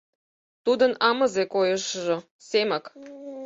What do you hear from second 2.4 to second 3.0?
Семык.